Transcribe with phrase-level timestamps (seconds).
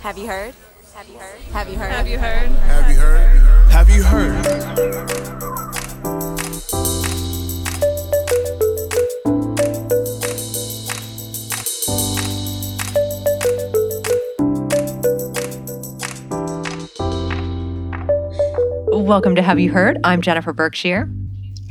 [0.00, 0.54] Have you heard?
[0.94, 1.40] Have you heard?
[1.52, 1.90] Have you heard?
[1.90, 2.48] Have you heard?
[2.48, 3.70] Have you heard?
[3.72, 5.18] Have you heard?
[18.92, 19.98] Welcome to Have You Heard?
[20.04, 21.10] I'm Jennifer Berkshire.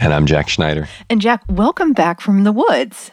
[0.02, 0.90] And I'm Jack Schneider.
[1.10, 3.12] And Jack, welcome back from the woods.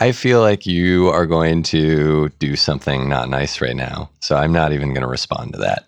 [0.00, 4.10] I feel like you are going to do something not nice right now.
[4.20, 5.86] So I'm not even going to respond to that.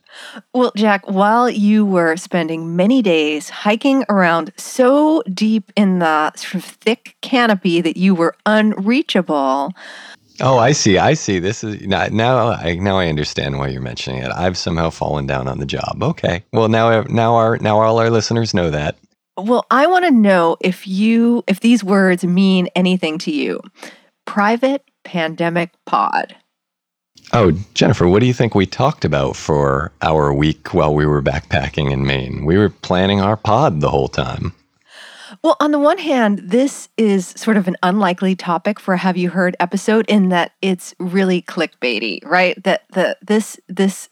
[0.55, 6.55] Well, Jack, while you were spending many days hiking around so deep in the sort
[6.55, 9.73] of thick canopy that you were unreachable,
[10.41, 10.99] Oh, I see.
[10.99, 11.39] I see.
[11.39, 12.07] This is now.
[12.09, 14.31] Now I now I understand why you're mentioning it.
[14.31, 16.03] I've somehow fallen down on the job.
[16.03, 16.45] Okay.
[16.53, 18.99] Well, now now our now all our listeners know that.
[19.37, 23.61] Well, I want to know if you if these words mean anything to you.
[24.25, 26.35] Private pandemic pod.
[27.33, 31.23] Oh, Jennifer, what do you think we talked about for our week while we were
[31.23, 32.45] backpacking in Maine?
[32.45, 34.55] We were planning our pod the whole time.
[35.43, 39.17] Well, on the one hand, this is sort of an unlikely topic for a Have
[39.17, 42.63] You Heard episode in that it's really clickbaity, right?
[42.63, 44.09] That the this this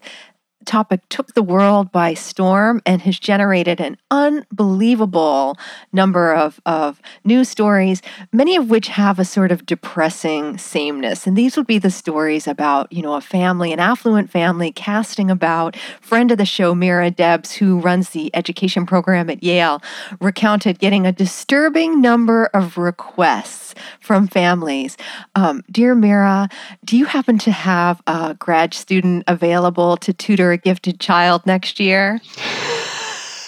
[0.65, 5.57] topic took the world by storm and has generated an unbelievable
[5.93, 11.27] number of, of news stories, many of which have a sort of depressing sameness.
[11.27, 15.31] And these would be the stories about, you know, a family, an affluent family casting
[15.31, 15.77] about.
[16.01, 19.83] Friend of the show, Mira Debs, who runs the education program at Yale,
[20.21, 24.97] recounted getting a disturbing number of requests from families.
[25.35, 26.49] Um, Dear Mira,
[26.85, 31.79] do you happen to have a grad student available to tutor a gifted child next
[31.79, 32.21] year?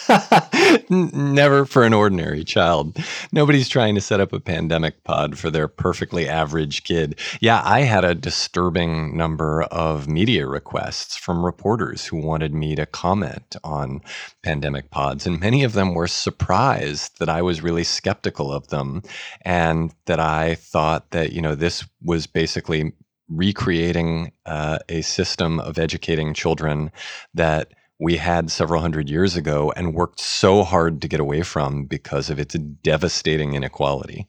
[0.91, 2.97] Never for an ordinary child.
[3.33, 7.19] Nobody's trying to set up a pandemic pod for their perfectly average kid.
[7.41, 12.87] Yeah, I had a disturbing number of media requests from reporters who wanted me to
[12.87, 14.01] comment on
[14.43, 19.03] pandemic pods, and many of them were surprised that I was really skeptical of them
[19.43, 22.93] and that I thought that, you know, this was basically
[23.29, 26.91] recreating uh, a system of educating children
[27.35, 31.85] that we had several hundred years ago and worked so hard to get away from
[31.85, 34.27] because of its devastating inequality.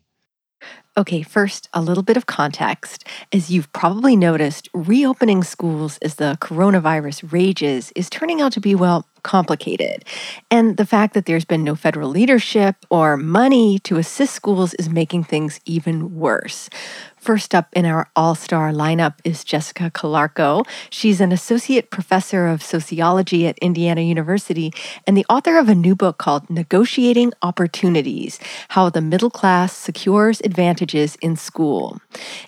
[0.98, 3.04] Okay, first, a little bit of context.
[3.32, 8.74] As you've probably noticed, reopening schools as the coronavirus rages is turning out to be,
[8.74, 10.06] well, complicated.
[10.50, 14.90] And the fact that there's been no federal leadership or money to assist schools is
[14.90, 16.68] making things even worse.
[17.28, 20.66] First up in our all star lineup is Jessica Calarco.
[20.90, 24.72] She's an associate professor of sociology at Indiana University
[25.06, 28.40] and the author of a new book called Negotiating Opportunities
[28.70, 32.00] How the Middle Class Secures Advantages in School.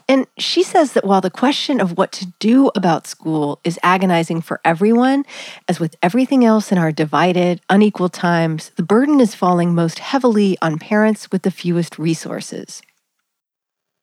[0.07, 4.39] And she says that while the question of what to do about school is agonizing
[4.39, 5.25] for everyone,
[5.67, 10.57] as with everything else in our divided, unequal times, the burden is falling most heavily
[10.61, 12.81] on parents with the fewest resources.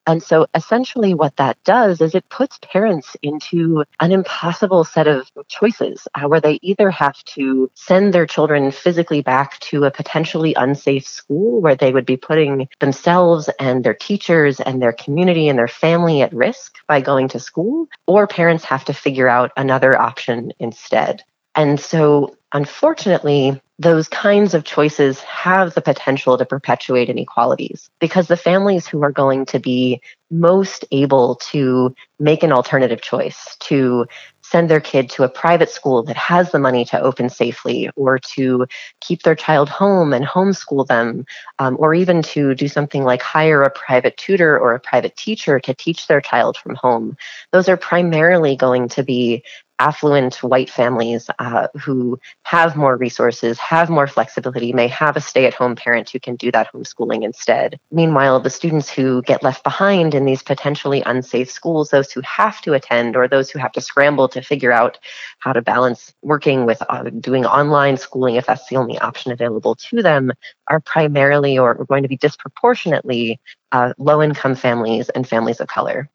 [0.06, 5.28] And so essentially, what that does is it puts parents into an impossible set of
[5.48, 10.54] choices uh, where they either have to send their children physically back to a potentially
[10.54, 15.58] unsafe school where they would be putting themselves and their teachers and their community and
[15.58, 19.98] their family at risk by going to school, or parents have to figure out another
[20.00, 21.22] option instead.
[21.56, 28.36] And so, unfortunately, those kinds of choices have the potential to perpetuate inequalities because the
[28.36, 34.06] families who are going to be most able to make an alternative choice, to
[34.40, 38.18] send their kid to a private school that has the money to open safely, or
[38.18, 38.66] to
[39.00, 41.26] keep their child home and homeschool them,
[41.58, 45.58] um, or even to do something like hire a private tutor or a private teacher
[45.58, 47.16] to teach their child from home.
[47.52, 49.42] Those are primarily going to be
[49.78, 55.46] affluent white families uh, who have more resources, have more flexibility, may have a stay
[55.46, 57.78] at home parent who can do that homeschooling instead.
[57.90, 62.60] Meanwhile, the students who get left behind in these potentially unsafe schools, those who have
[62.62, 64.98] to attend or those who have to scramble to figure out
[65.38, 69.74] how to balance working with uh, doing online schooling if that's the only option available
[69.74, 70.32] to them,
[70.68, 73.40] are primarily or going to be disproportionately
[73.72, 76.08] uh, low income families and families of color.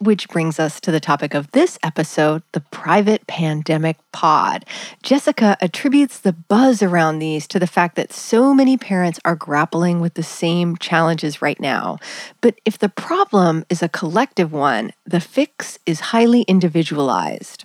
[0.00, 4.64] Which brings us to the topic of this episode the private pandemic pod.
[5.02, 10.00] Jessica attributes the buzz around these to the fact that so many parents are grappling
[10.00, 11.98] with the same challenges right now.
[12.40, 17.64] But if the problem is a collective one, the fix is highly individualized.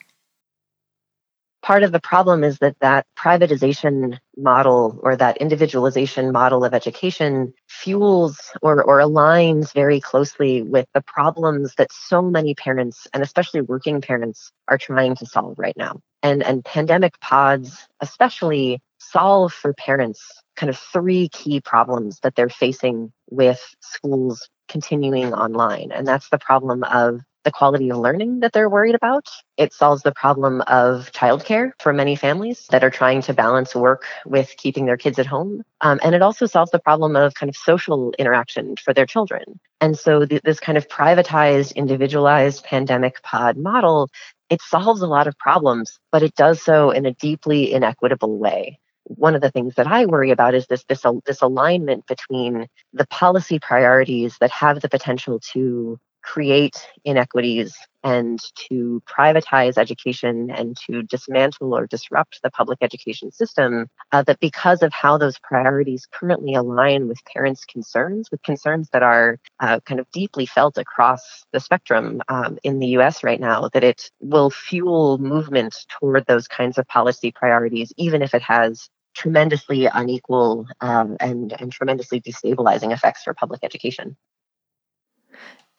[1.67, 7.53] Part of the problem is that that privatization model or that individualization model of education
[7.67, 13.59] fuels or, or aligns very closely with the problems that so many parents and especially
[13.59, 15.99] working parents are trying to solve right now.
[16.23, 20.21] And and pandemic pods especially solve for parents
[20.55, 25.91] kind of three key problems that they're facing with schools continuing online.
[25.91, 29.27] And that's the problem of the quality of learning that they're worried about.
[29.57, 34.05] It solves the problem of childcare for many families that are trying to balance work
[34.25, 35.63] with keeping their kids at home.
[35.81, 39.59] Um, and it also solves the problem of kind of social interaction for their children.
[39.79, 44.09] And so th- this kind of privatized, individualized pandemic pod model,
[44.49, 48.79] it solves a lot of problems, but it does so in a deeply inequitable way
[49.07, 53.07] one of the things that I worry about is this this this alignment between the
[53.07, 56.75] policy priorities that have the potential to create
[57.05, 64.21] inequities and to privatize education and to dismantle or disrupt the public education system, uh,
[64.23, 69.39] that because of how those priorities currently align with parents' concerns, with concerns that are
[69.61, 73.83] uh, kind of deeply felt across the spectrum um, in the US right now, that
[73.83, 79.85] it will fuel movement toward those kinds of policy priorities, even if it has tremendously
[79.85, 84.17] unequal um, and, and tremendously destabilizing effects for public education.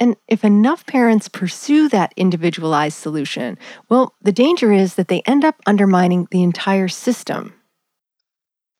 [0.01, 3.59] And if enough parents pursue that individualized solution,
[3.89, 7.55] well, the danger is that they end up undermining the entire system.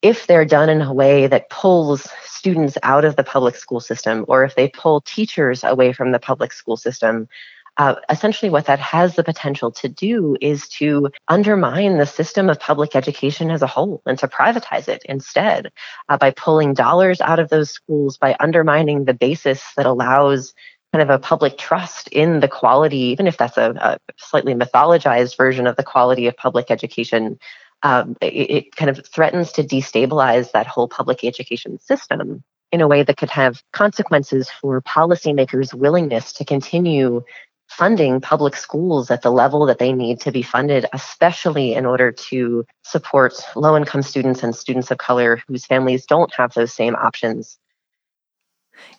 [0.01, 4.25] If they're done in a way that pulls students out of the public school system,
[4.29, 7.29] or if they pull teachers away from the public school system,
[7.79, 12.59] uh, essentially what that has the potential to do is to undermine the system of
[12.59, 15.73] public education as a whole and to privatize it instead
[16.09, 20.55] uh, by pulling dollars out of those schools, by undermining the basis that allows
[20.93, 25.37] kind of a public trust in the quality, even if that's a, a slightly mythologized
[25.37, 27.39] version of the quality of public education,
[27.83, 32.43] um, it, it kind of threatens to destabilize that whole public education system
[32.73, 37.23] in a way that could have consequences for policymakers' willingness to continue
[37.69, 42.11] funding public schools at the level that they need to be funded, especially in order
[42.11, 46.97] to support low income students and students of color whose families don't have those same
[46.97, 47.59] options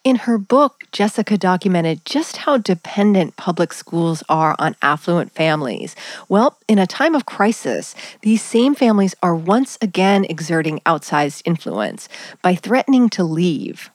[0.04, 5.96] in her book, Jessica documented just how dependent public schools are on affluent families.
[6.28, 12.08] Well, in a time of crisis, these same families are once again exerting outsized influence
[12.42, 13.90] by threatening to leave.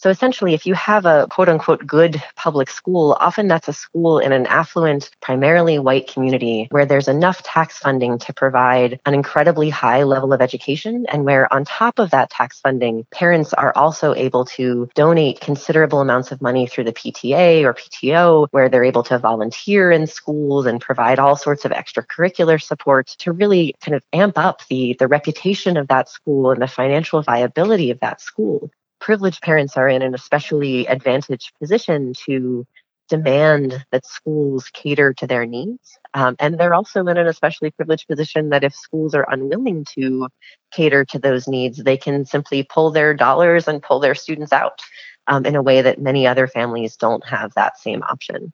[0.00, 4.20] So essentially, if you have a quote unquote good public school, often that's a school
[4.20, 9.70] in an affluent, primarily white community where there's enough tax funding to provide an incredibly
[9.70, 11.04] high level of education.
[11.08, 16.00] And where on top of that tax funding, parents are also able to donate considerable
[16.00, 20.66] amounts of money through the PTA or PTO, where they're able to volunteer in schools
[20.66, 25.08] and provide all sorts of extracurricular support to really kind of amp up the, the
[25.08, 30.02] reputation of that school and the financial viability of that school privileged parents are in
[30.02, 32.66] an especially advantaged position to
[33.08, 35.98] demand that schools cater to their needs.
[36.14, 40.28] Um, and they're also in an especially privileged position that if schools are unwilling to
[40.72, 44.80] cater to those needs, they can simply pull their dollars and pull their students out
[45.26, 48.52] um, in a way that many other families don't have that same option.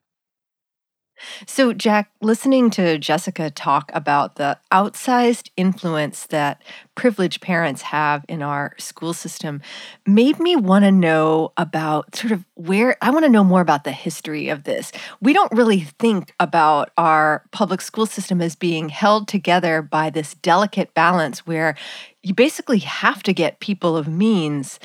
[1.46, 6.62] So, Jack, listening to Jessica talk about the outsized influence that
[6.94, 9.62] privileged parents have in our school system
[10.06, 13.84] made me want to know about sort of where I want to know more about
[13.84, 14.92] the history of this.
[15.20, 20.34] We don't really think about our public school system as being held together by this
[20.34, 21.76] delicate balance where
[22.22, 24.78] you basically have to get people of means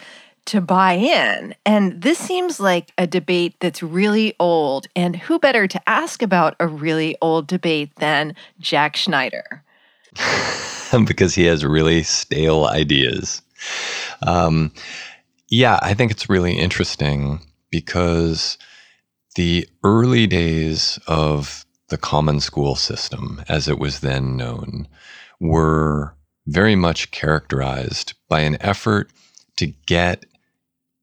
[0.50, 1.54] to buy in.
[1.66, 4.88] And this seems like a debate that's really old.
[4.96, 9.64] And who better to ask about a really old debate than Jack Schneider?
[11.06, 13.44] because he has really stale ideas.
[14.26, 14.72] Um,
[15.50, 18.58] yeah, I think it's really interesting because
[19.36, 24.88] the early days of the common school system, as it was then known,
[25.40, 26.16] were
[26.48, 29.12] very much characterized by an effort
[29.58, 30.26] to get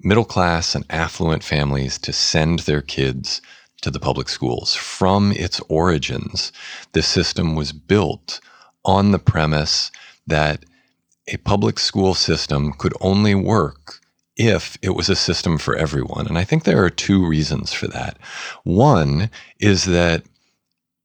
[0.01, 3.41] middle class and affluent families to send their kids
[3.83, 4.75] to the public schools.
[4.75, 6.53] From its origins,
[6.93, 8.41] the system was built
[8.85, 9.91] on the premise
[10.27, 10.65] that
[11.29, 14.01] a public school system could only work
[14.37, 16.27] if it was a system for everyone.
[16.27, 18.19] And I think there are two reasons for that.
[18.65, 20.25] One is that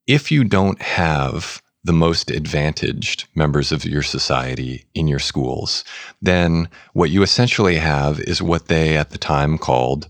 [0.06, 5.84] if you don't have the most advantaged members of your society in your schools,
[6.22, 10.08] then what you essentially have is what they at the time called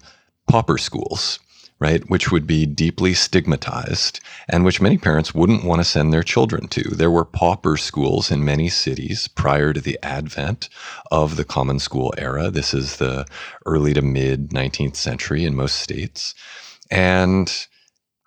[0.49, 1.39] pauper schools,
[1.79, 6.23] right, which would be deeply stigmatized and which many parents wouldn't want to send their
[6.23, 6.83] children to.
[6.83, 10.67] There were pauper schools in many cities prior to the advent
[11.09, 12.51] of the common school era.
[12.51, 13.25] This is the
[13.65, 16.35] early to mid 19th century in most states.
[16.89, 17.49] And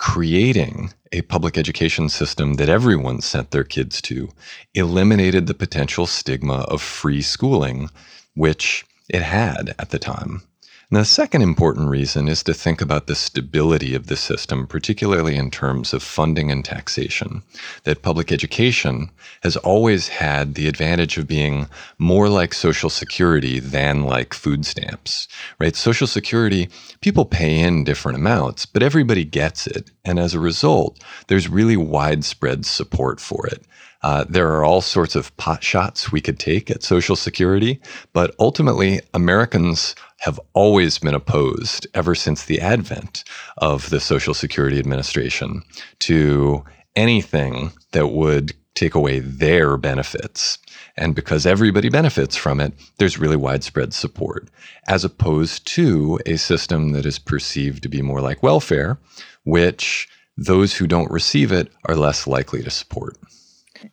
[0.05, 4.29] creating a public education system that everyone sent their kids to
[4.75, 7.89] eliminated the potential stigma of free schooling,
[8.35, 10.43] which it had at the time.
[10.91, 15.51] The second important reason is to think about the stability of the system, particularly in
[15.51, 17.43] terms of funding and taxation.
[17.85, 19.11] That public education
[19.43, 25.27] has always had the advantage of being more like Social Security than like food stamps,
[25.59, 25.75] right?
[25.75, 26.69] Social Security,
[27.01, 29.91] people pay in different amounts, but everybody gets it.
[30.05, 33.63] And as a result, there's really widespread support for it.
[34.03, 37.81] Uh, there are all sorts of pot shots we could take at Social Security,
[38.13, 39.95] but ultimately, Americans
[40.25, 43.25] have always been opposed ever since the advent
[43.59, 45.63] of the Social Security Administration
[45.99, 46.65] to
[46.97, 50.57] anything that would take away their benefits.
[50.97, 54.49] And because everybody benefits from it, there's really widespread support,
[54.89, 58.97] as opposed to a system that is perceived to be more like welfare,
[59.43, 63.19] which those who don't receive it are less likely to support.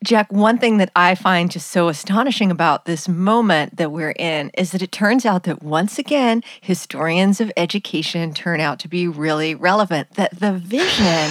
[0.03, 4.49] Jack, one thing that I find just so astonishing about this moment that we're in
[4.57, 9.07] is that it turns out that once again, historians of education turn out to be
[9.07, 10.11] really relevant.
[10.15, 11.29] That the vision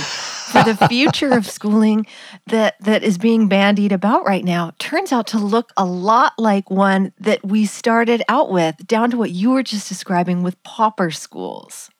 [0.50, 2.06] for the future of schooling
[2.46, 6.70] that, that is being bandied about right now turns out to look a lot like
[6.70, 11.10] one that we started out with, down to what you were just describing with pauper
[11.10, 11.90] schools.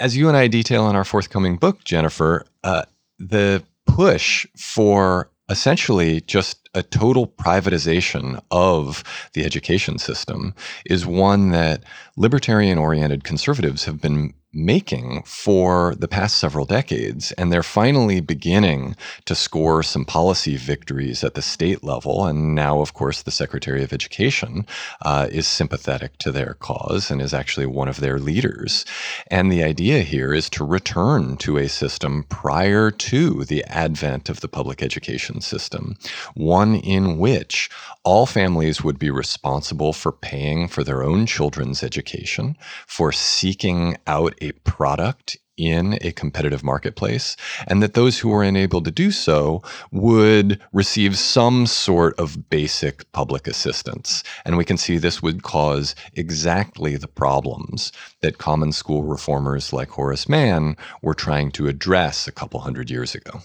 [0.00, 2.84] As you and I detail in our forthcoming book, Jennifer, uh,
[3.18, 9.02] the push for essentially just a total privatization of
[9.34, 10.54] the education system
[10.86, 11.82] is one that
[12.16, 17.32] libertarian oriented conservatives have been making for the past several decades.
[17.32, 22.26] And they're finally beginning to score some policy victories at the state level.
[22.26, 24.66] And now, of course, the Secretary of Education
[25.02, 28.84] uh, is sympathetic to their cause and is actually one of their leaders.
[29.28, 34.40] And the idea here is to return to a system prior to the advent of
[34.40, 35.96] the public education system,
[36.34, 37.70] one in which
[38.02, 44.34] all families would be responsible for paying for their own children's education, for seeking out
[44.40, 49.62] a product in a competitive marketplace, and that those who were unable to do so
[49.92, 54.22] would receive some sort of basic public assistance.
[54.46, 57.92] And we can see this would cause exactly the problems
[58.22, 63.14] that common school reformers like Horace Mann were trying to address a couple hundred years
[63.14, 63.42] ago.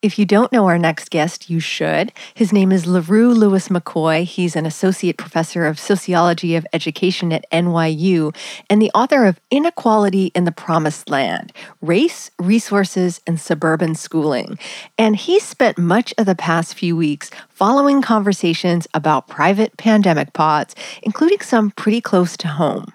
[0.00, 2.12] If you don't know our next guest, you should.
[2.34, 4.22] His name is L'Heureux Lewis McCoy.
[4.22, 8.32] He's an associate professor of sociology of education at NYU
[8.70, 11.52] and the author of Inequality in the Promised Land
[11.82, 14.56] Race, Resources, and Suburban Schooling.
[14.96, 20.76] And he spent much of the past few weeks following conversations about private pandemic pods,
[21.02, 22.92] including some pretty close to home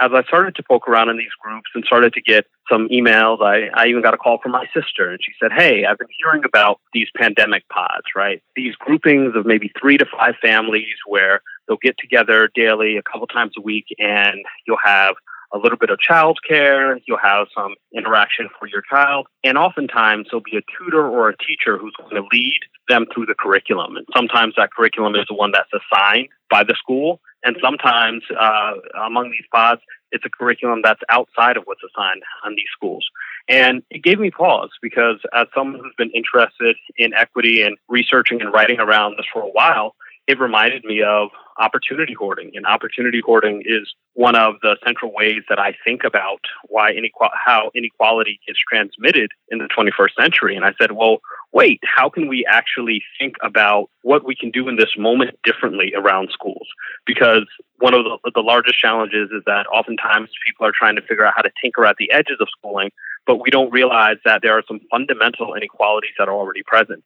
[0.00, 3.42] as I started to poke around in these groups and started to get some emails,
[3.42, 6.08] I, I even got a call from my sister and she said, Hey, I've been
[6.18, 8.42] hearing about these pandemic pods, right?
[8.56, 13.26] These groupings of maybe three to five families where they'll get together daily a couple
[13.26, 15.14] times a week and you'll have
[15.52, 20.42] a little bit of childcare, you'll have some interaction for your child, and oftentimes there'll
[20.42, 23.96] be a tutor or a teacher who's going to lead them through the curriculum.
[23.96, 28.72] And sometimes that curriculum is the one that's assigned by the school, and sometimes uh,
[29.04, 29.80] among these pods,
[30.12, 33.06] it's a curriculum that's outside of what's assigned on these schools.
[33.48, 38.40] And it gave me pause because, as someone who's been interested in equity and researching
[38.40, 39.94] and writing around this for a while,
[40.26, 42.52] it reminded me of opportunity hoarding.
[42.54, 46.94] And opportunity hoarding is one of the central ways that I think about why
[47.34, 50.56] how inequality is transmitted in the 21st century.
[50.56, 51.18] And I said, well,
[51.52, 55.92] wait, how can we actually think about what we can do in this moment differently
[55.96, 56.68] around schools?
[57.06, 57.46] Because
[57.78, 61.34] one of the, the largest challenges is that oftentimes people are trying to figure out
[61.36, 62.90] how to tinker at the edges of schooling,
[63.26, 67.02] but we don't realize that there are some fundamental inequalities that are already present.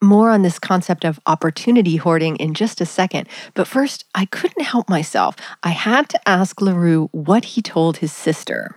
[0.00, 3.28] More on this concept of opportunity hoarding in just a second.
[3.54, 5.34] But first, I couldn't help myself.
[5.64, 8.76] I had to ask L'Heureux what he told his sister.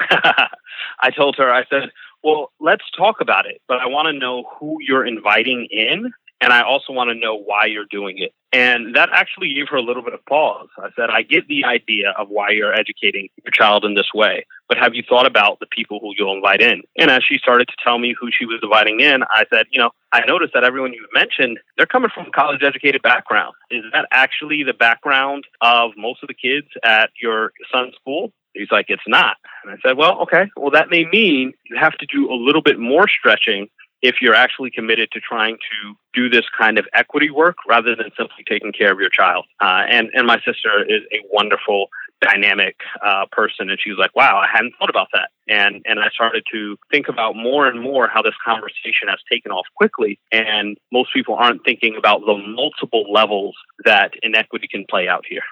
[0.10, 1.90] I told her, I said,
[2.24, 6.52] well, let's talk about it, but I want to know who you're inviting in and
[6.52, 8.32] I also want to know why you're doing it.
[8.52, 10.68] And that actually gave her a little bit of pause.
[10.78, 14.46] I said, I get the idea of why you're educating your child in this way,
[14.68, 16.82] but have you thought about the people who you'll invite in?
[16.98, 19.80] And as she started to tell me who she was inviting in, I said, you
[19.80, 23.54] know, I noticed that everyone you've mentioned, they're coming from college educated background.
[23.70, 28.32] Is that actually the background of most of the kids at your son's school?
[28.54, 29.36] He's like, it's not.
[29.64, 30.50] And I said, well, okay.
[30.56, 33.68] Well, that may mean you have to do a little bit more stretching
[34.02, 38.10] if you're actually committed to trying to do this kind of equity work rather than
[38.16, 39.46] simply taking care of your child.
[39.60, 41.88] Uh, and and my sister is a wonderful
[42.20, 46.00] dynamic uh, person and she was like wow i hadn't thought about that and and
[46.00, 50.18] i started to think about more and more how this conversation has taken off quickly
[50.32, 55.42] and most people aren't thinking about the multiple levels that inequity can play out here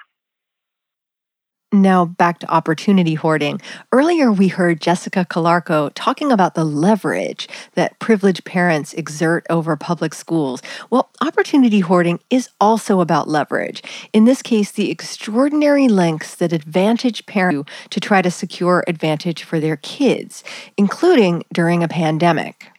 [1.73, 3.59] now, back to opportunity hoarding.
[3.91, 10.13] Earlier, we heard Jessica Calarco talking about the leverage that privileged parents exert over public
[10.13, 10.61] schools.
[10.89, 13.81] Well, opportunity hoarding is also about leverage.
[14.13, 19.59] In this case, the extraordinary lengths that advantage parents to try to secure advantage for
[19.59, 20.43] their kids,
[20.77, 22.72] including during a pandemic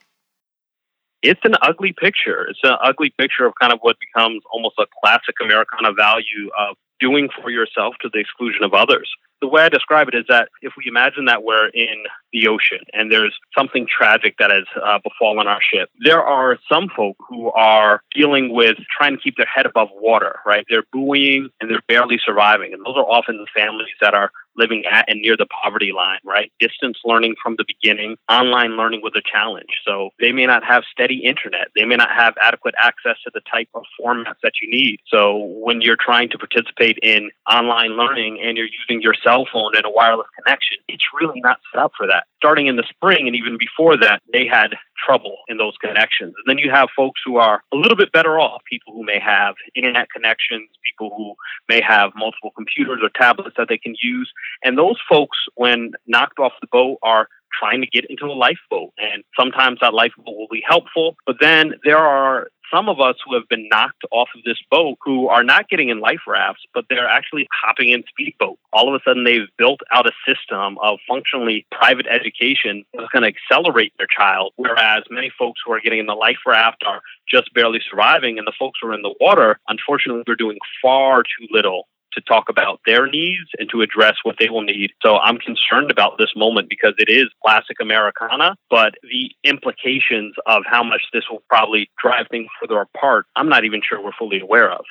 [1.25, 2.47] it's an ugly picture.
[2.49, 6.77] It's an ugly picture of kind of what becomes almost a classic Americana value of
[7.01, 9.11] doing for yourself to the exclusion of others.
[9.45, 12.79] The way I describe it is that if we imagine that we're in the ocean
[12.95, 17.51] and there's something tragic that has uh, befallen our ship, there are some folk who
[17.51, 20.65] are dealing with trying to keep their head above water, right?
[20.71, 22.73] They're buoying and they're barely surviving.
[22.73, 26.21] And those are often the families that are living at and near the poverty line,
[26.25, 26.53] right?
[26.61, 29.81] Distance learning from the beginning, online learning was a challenge.
[29.85, 31.69] So they may not have steady internet.
[31.75, 35.01] They may not have adequate access to the type of formats that you need.
[35.09, 39.73] So when you're trying to participate in online learning and you're using your cell phone
[39.77, 42.25] and a wireless connection, it's really not set up for that.
[42.37, 46.35] Starting in the spring and even before that, they had trouble in those connections.
[46.39, 49.19] And then you have folks who are a little bit better off, people who may
[49.19, 51.35] have internet connections, people who
[51.69, 54.31] may have multiple computers or tablets that they can use.
[54.63, 58.91] And those folks, when knocked off the boat, are trying to get into a lifeboat.
[58.99, 63.35] And sometimes that lifeboat will be helpful, but then there are some of us who
[63.35, 66.85] have been knocked off of this boat who are not getting in life rafts, but
[66.89, 68.59] they're actually hopping in speedboat.
[68.73, 73.23] All of a sudden, they've built out a system of functionally private education that's going
[73.23, 74.53] to accelerate their child.
[74.57, 78.47] Whereas many folks who are getting in the life raft are just barely surviving, and
[78.47, 82.49] the folks who are in the water, unfortunately, we're doing far too little to talk
[82.49, 84.91] about their needs and to address what they will need.
[85.03, 90.63] So I'm concerned about this moment because it is classic Americana, but the implications of
[90.67, 94.41] how much this will probably drive things further apart, I'm not even sure we're fully
[94.41, 94.85] aware of.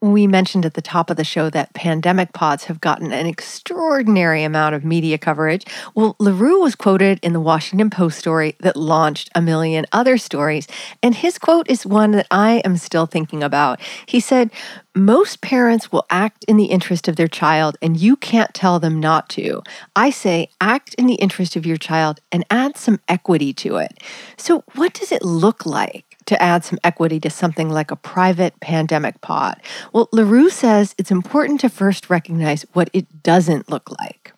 [0.00, 4.44] We mentioned at the top of the show that pandemic pods have gotten an extraordinary
[4.44, 5.64] amount of media coverage.
[5.94, 10.68] Well, L'Heureux was quoted in the Washington Post story that launched a million other stories,
[11.02, 13.80] and his quote is one that I am still thinking about.
[14.04, 14.50] He said,
[14.94, 19.00] most parents will act in the interest of their child, and you can't tell them
[19.00, 19.62] not to.
[19.96, 23.98] I say act in the interest of your child and add some equity to it.
[24.36, 26.13] So, what does it look like?
[26.26, 29.60] To add some equity to something like a private pandemic pod?
[29.92, 34.32] Well, L'Heureux says it's important to first recognize what it doesn't look like.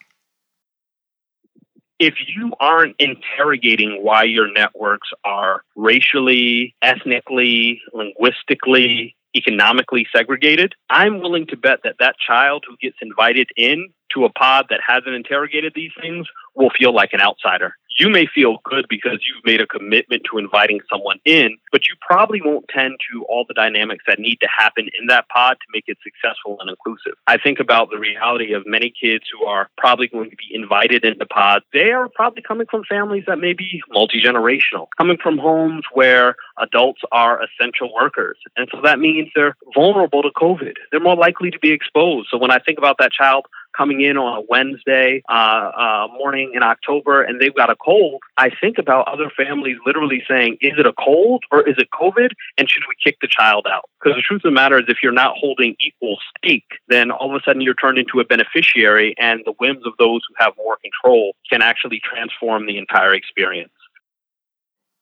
[1.99, 11.47] If you aren't interrogating why your networks are racially, ethnically, linguistically, economically segregated, I'm willing
[11.49, 15.73] to bet that that child who gets invited in to a pod that hasn't interrogated
[15.75, 19.67] these things will feel like an outsider you may feel good because you've made a
[19.67, 24.19] commitment to inviting someone in, but you probably won't tend to all the dynamics that
[24.19, 27.15] need to happen in that pod to make it successful and inclusive.
[27.27, 31.05] I think about the reality of many kids who are probably going to be invited
[31.05, 31.65] into pods.
[31.73, 36.37] They are probably coming from families that may be multi generational, coming from homes where
[36.59, 38.39] adults are essential workers.
[38.57, 40.75] And so that means they're vulnerable to COVID.
[40.91, 42.29] They're more likely to be exposed.
[42.31, 46.53] So when I think about that child coming in on a Wednesday uh, uh, morning
[46.55, 50.75] in October and they've got a cold, I think about other families literally saying, is
[50.79, 52.31] it a cold or is it COVID?
[52.59, 53.89] And should we kick the child out?
[54.01, 57.35] Because the truth of the matter is, if you're not holding equal stake, then all
[57.35, 60.53] of a sudden you're turned into a beneficiary, and the whims of those who have
[60.57, 63.73] more control can actually transform the entire experience.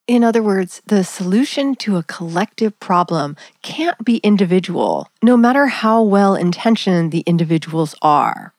[0.07, 6.03] In other words, the solution to a collective problem can't be individual, no matter how
[6.03, 8.54] well intentioned the individuals are.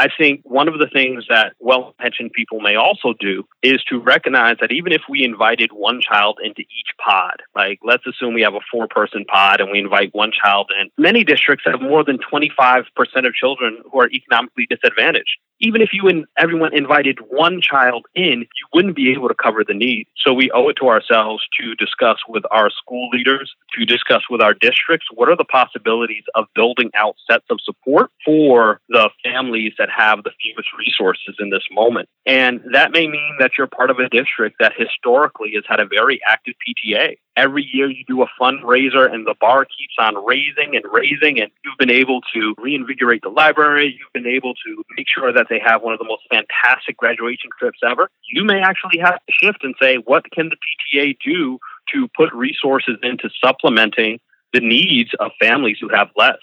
[0.00, 4.00] I think one of the things that well intentioned people may also do is to
[4.00, 8.40] recognize that even if we invited one child into each pod, like let's assume we
[8.40, 12.02] have a four person pod and we invite one child in, many districts have more
[12.02, 12.84] than 25%
[13.26, 15.36] of children who are economically disadvantaged.
[15.60, 19.62] Even if you and everyone invited one child in, you wouldn't be able to cover
[19.66, 20.06] the need.
[20.16, 24.40] So we owe it to ourselves to discuss with our school leaders, to discuss with
[24.40, 29.74] our districts what are the possibilities of building out sets of support for the families
[29.78, 32.08] that have the fewest resources in this moment.
[32.26, 35.86] And that may mean that you're part of a district that historically has had a
[35.86, 37.16] very active PTA.
[37.36, 41.50] Every year you do a fundraiser and the bar keeps on raising and raising and
[41.64, 43.96] you've been able to reinvigorate the library.
[43.98, 47.50] You've been able to make sure that they have one of the most fantastic graduation
[47.58, 48.10] trips ever.
[48.30, 51.58] You may actually have to shift and say what can the pta do
[51.94, 54.18] to put resources into supplementing
[54.52, 56.38] the needs of families who have less?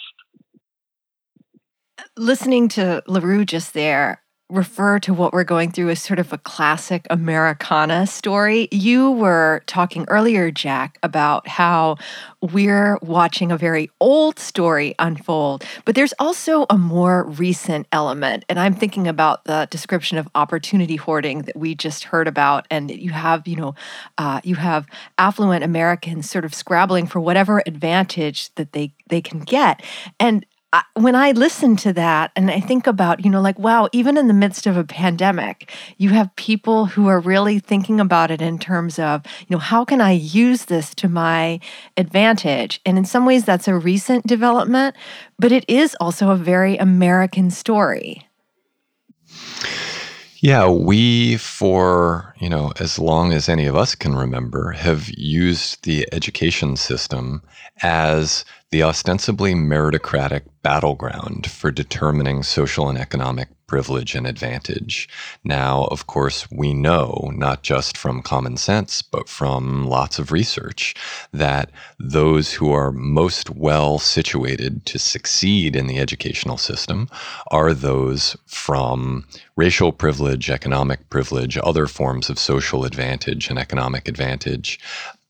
[2.15, 6.37] Listening to L'Heureux just there refer to what we're going through as sort of a
[6.37, 8.69] classic Americana story.
[8.71, 11.97] You were talking earlier, Jack, about how
[12.41, 18.45] we're watching a very old story unfold, but there's also a more recent element.
[18.47, 22.67] And I'm thinking about the description of opportunity hoarding that we just heard about.
[22.71, 23.75] And you have, you know,
[24.17, 29.39] uh, you have affluent Americans sort of scrabbling for whatever advantage that they they can
[29.39, 29.83] get.
[30.19, 30.45] And
[30.95, 34.27] when I listen to that and I think about, you know, like, wow, even in
[34.27, 38.59] the midst of a pandemic, you have people who are really thinking about it in
[38.59, 41.61] terms of, you know, how can I use this to my
[41.95, 42.81] advantage?
[42.85, 44.95] And in some ways, that's a recent development,
[45.39, 48.27] but it is also a very American story.
[50.39, 55.83] Yeah, we, for, you know, as long as any of us can remember, have used
[55.83, 57.41] the education system
[57.81, 65.07] as the ostensibly meritocratic battleground for determining social and economic privilege and advantage.
[65.43, 70.95] Now, of course, we know, not just from common sense, but from lots of research,
[71.33, 77.09] that those who are most well situated to succeed in the educational system
[77.51, 79.25] are those from
[79.57, 84.79] racial privilege, economic privilege, other forms of social advantage and economic advantage,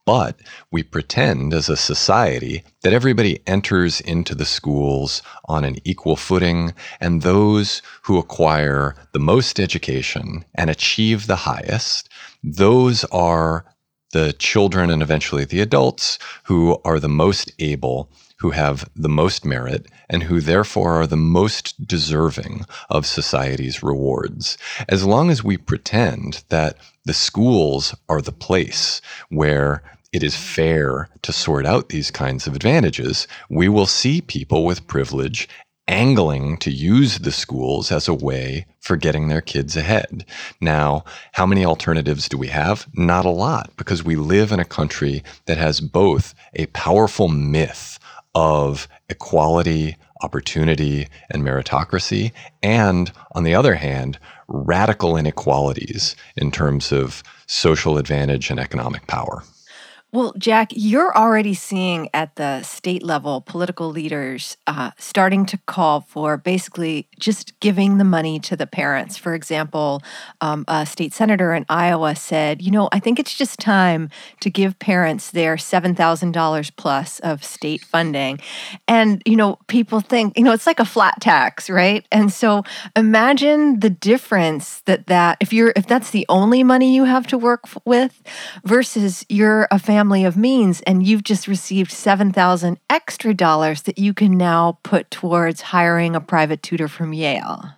[0.08, 0.40] but
[0.72, 6.74] we pretend as a society that everybody enters into the schools on an equal footing,
[7.02, 12.08] and those who acquire the most education and achieve the highest,
[12.42, 13.66] those are
[14.14, 19.44] the children and eventually the adults who are the most able, who have the most
[19.44, 24.58] merit, and who therefore are the most deserving of society's rewards.
[24.88, 31.10] As long as we pretend that the schools are the place where it is fair
[31.22, 35.48] to sort out these kinds of advantages, we will see people with privilege
[35.88, 40.26] angling to use the schools as a way for getting their kids ahead.
[40.60, 42.88] Now, how many alternatives do we have?
[42.94, 48.00] Not a lot, because we live in a country that has both a powerful myth
[48.36, 57.24] of equality, opportunity, and meritocracy, and on the other hand, radical inequalities in terms of
[57.48, 59.44] social advantage and economic power.
[60.14, 66.00] Well, Jack, you're already seeing at the state level political leaders uh, starting to call
[66.00, 69.18] for basically just giving the money to the parents.
[69.18, 70.02] For example,
[70.40, 74.50] um, a state senator in Iowa said, you know, I think it's just time to
[74.50, 78.40] give parents their $7,000 plus of state funding.
[78.88, 82.08] And, you know, people think, you know, it's like a flat tax, right?
[82.14, 82.64] And so
[82.96, 87.38] imagine the difference that that, if you're, if that's the only money you have to
[87.38, 88.24] work with
[88.64, 93.98] versus you're a family family of means and you've just received 7,000 extra dollars that
[93.98, 97.72] you can now put towards hiring a private tutor from Yale.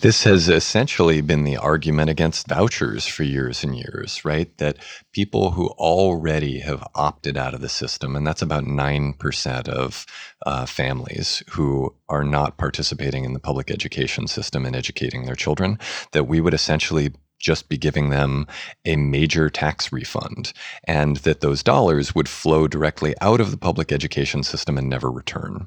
[0.00, 4.50] This has essentially been the argument against vouchers for years and years, right?
[4.58, 4.78] That
[5.12, 10.04] people who already have opted out of the system, and that's about 9% of
[10.44, 15.78] uh, families who are not participating in the public education system and educating their children,
[16.10, 18.46] that we would essentially just be giving them
[18.86, 23.92] a major tax refund and that those dollars would flow directly out of the public
[23.92, 25.66] education system and never return.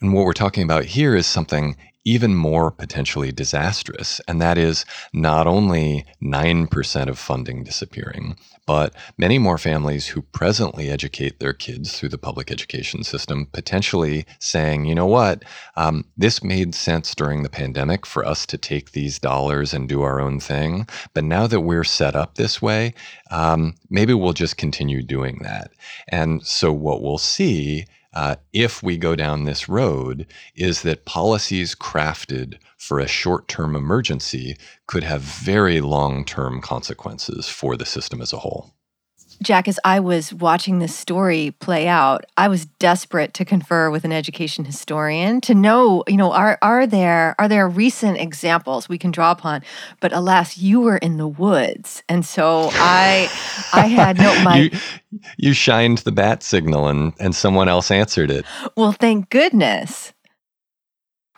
[0.00, 4.20] And what we're talking about here is something even more potentially disastrous.
[4.26, 8.36] And that is not only 9% of funding disappearing,
[8.66, 14.24] but many more families who presently educate their kids through the public education system potentially
[14.38, 15.44] saying, you know what,
[15.76, 20.02] um, this made sense during the pandemic for us to take these dollars and do
[20.02, 20.86] our own thing.
[21.14, 22.94] But now that we're set up this way,
[23.30, 25.70] um, maybe we'll just continue doing that.
[26.08, 31.74] And so what we'll see uh, if we go down this road is that policies
[31.74, 38.20] crafted for a short term emergency could have very long term consequences for the system
[38.20, 38.74] as a whole.
[39.40, 44.04] Jack, as I was watching this story play out, I was desperate to confer with
[44.04, 48.98] an education historian to know, you know, are are there are there recent examples we
[48.98, 49.62] can draw upon?
[50.00, 53.30] But alas, you were in the woods, and so I
[53.72, 54.70] I had no my you,
[55.36, 58.44] you shined the bat signal and and someone else answered it.
[58.76, 60.11] Well, thank goodness.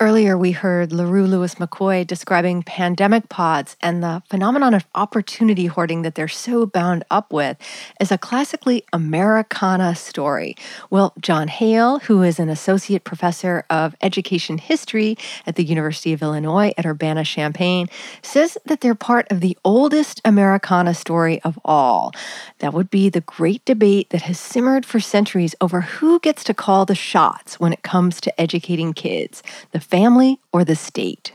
[0.00, 6.02] Earlier, we heard L'Heureux Lewis McCoy describing pandemic pods and the phenomenon of opportunity hoarding
[6.02, 7.56] that they're so bound up with
[8.00, 10.56] as a classically Americana story.
[10.90, 16.22] Well, John Hale, who is an associate professor of education history at the University of
[16.22, 17.86] Illinois at Urbana Champaign,
[18.20, 22.12] says that they're part of the oldest Americana story of all.
[22.58, 26.52] That would be the great debate that has simmered for centuries over who gets to
[26.52, 29.40] call the shots when it comes to educating kids.
[29.70, 31.32] The family or the state?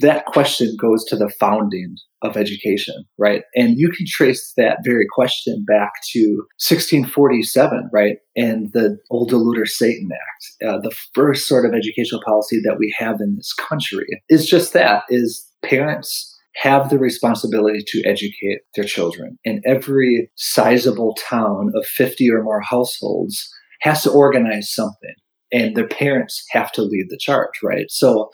[0.00, 3.42] That question goes to the founding of education, right?
[3.54, 8.16] And you can trace that very question back to 1647, right?
[8.36, 10.66] And the old Deluder Satan Act.
[10.66, 14.72] Uh, the first sort of educational policy that we have in this country is just
[14.72, 19.38] that, is parents have the responsibility to educate their children.
[19.44, 23.48] And every sizable town of 50 or more households
[23.82, 25.14] has to organize something
[25.52, 27.90] and their parents have to lead the charge, right?
[27.90, 28.30] So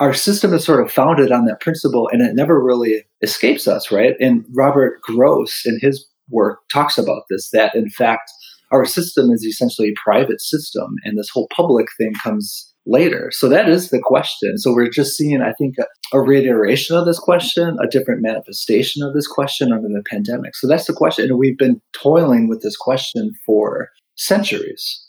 [0.00, 3.90] our system is sort of founded on that principle and it never really escapes us,
[3.90, 4.14] right?
[4.20, 8.30] And Robert Gross in his work talks about this that in fact
[8.70, 13.30] our system is essentially a private system and this whole public thing comes later.
[13.30, 14.58] So that is the question.
[14.58, 19.02] So we're just seeing, I think, a, a, reiteration of this question, a different manifestation
[19.02, 20.56] of this question under the pandemic.
[20.56, 21.28] So that's the question.
[21.28, 25.07] And we've been toiling with this question for centuries.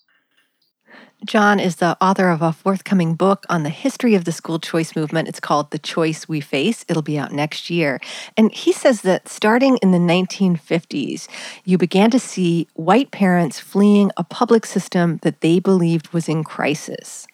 [1.25, 4.95] John is the author of a forthcoming book on the history of the school choice
[4.95, 5.27] movement.
[5.27, 6.85] It's called The Choice We Face.
[6.87, 7.99] It'll be out next year.
[8.37, 11.27] And he says that starting in the 1950s,
[11.65, 16.43] you began to see white parents fleeing a public system that they believed was in
[16.43, 17.27] crisis.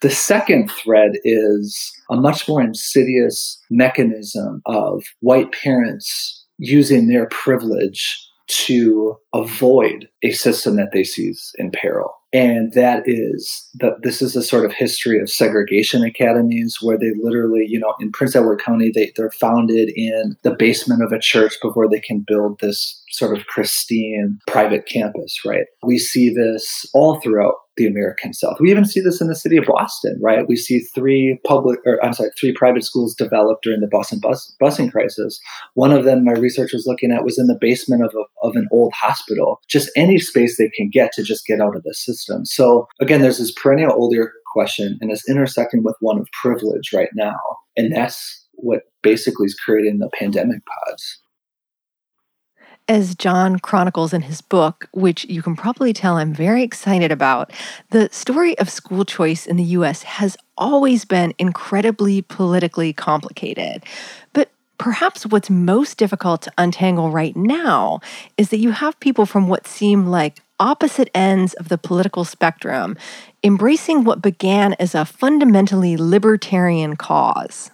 [0.00, 8.20] The second thread is a much more insidious mechanism of white parents using their privilege
[8.46, 12.12] to avoid a system that they see in peril.
[12.32, 17.12] And that is that this is a sort of history of segregation academies where they
[17.22, 21.20] literally you know in prince edward county they, they're founded in the basement of a
[21.20, 26.86] church before they can build this sort of pristine private campus right we see this
[26.94, 28.58] all throughout the American South.
[28.60, 30.46] We even see this in the city of Boston, right?
[30.46, 34.54] We see three public, or I'm sorry, three private schools developed during the Boston bus,
[34.62, 35.40] busing crisis.
[35.74, 38.54] One of them, my research was looking at, was in the basement of, a, of
[38.56, 39.60] an old hospital.
[39.68, 42.44] Just any space they can get to just get out of the system.
[42.44, 47.10] So again, there's this perennial older question, and it's intersecting with one of privilege right
[47.14, 47.38] now,
[47.76, 51.20] and that's what basically is creating the pandemic pods.
[52.86, 57.50] As John chronicles in his book, which you can probably tell I'm very excited about,
[57.90, 63.84] the story of school choice in the US has always been incredibly politically complicated.
[64.34, 68.00] But perhaps what's most difficult to untangle right now
[68.36, 72.98] is that you have people from what seem like opposite ends of the political spectrum
[73.42, 77.70] embracing what began as a fundamentally libertarian cause.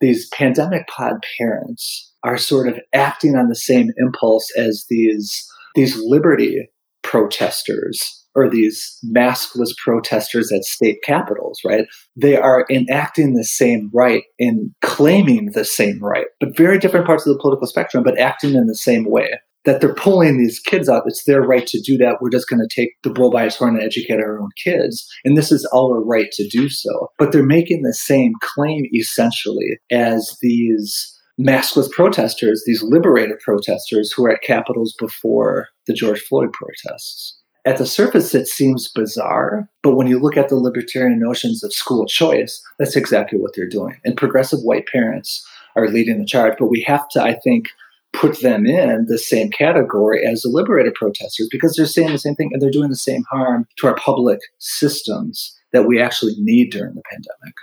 [0.00, 5.96] These pandemic pod parents are sort of acting on the same impulse as these these
[5.96, 6.68] liberty
[7.02, 11.86] protesters or these maskless protesters at state capitals, right?
[12.16, 17.26] They are enacting the same right and claiming the same right, but very different parts
[17.26, 19.30] of the political spectrum, but acting in the same way.
[19.66, 21.02] That they're pulling these kids out.
[21.04, 22.16] It's their right to do that.
[22.22, 25.06] We're just going to take the bull by its horn and educate our own kids.
[25.22, 27.08] And this is our right to do so.
[27.18, 34.22] But they're making the same claim essentially as these maskless protesters, these liberated protesters who
[34.22, 37.38] were at capitals before the George Floyd protests.
[37.66, 41.74] At the surface, it seems bizarre, but when you look at the libertarian notions of
[41.74, 43.96] school choice, that's exactly what they're doing.
[44.04, 47.68] And progressive white parents are leading the charge, but we have to, I think,
[48.12, 52.34] put them in the same category as the liberated protesters because they're saying the same
[52.34, 56.70] thing and they're doing the same harm to our public systems that we actually need
[56.70, 57.54] during the pandemic.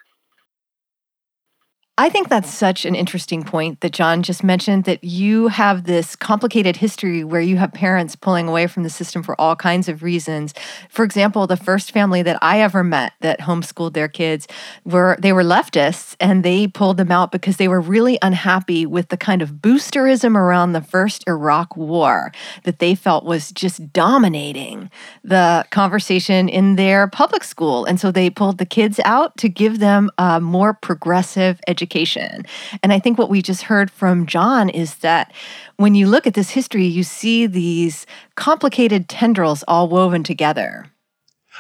[2.00, 6.16] I think that's such an interesting point that John just mentioned that you have this
[6.16, 10.04] complicated history where you have parents pulling away from the system for all kinds of
[10.04, 10.54] reasons.
[10.90, 14.48] For example, the first family that I ever met that homeschooled their kids
[14.86, 19.10] were they were leftists and they pulled them out because they were really unhappy with
[19.10, 22.32] the kind of boosterism around the first Iraq war
[22.64, 24.92] that they felt was just dominating
[25.24, 27.86] the conversation in their public school.
[27.86, 32.46] And so they pulled the kids out to give them a more progressive education education.
[32.84, 35.32] And I think what we just heard from John is that
[35.78, 40.86] when you look at this history, you see these complicated tendrils all woven together.